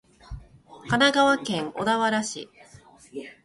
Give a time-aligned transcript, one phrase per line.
[0.87, 2.49] 神奈川県小田原市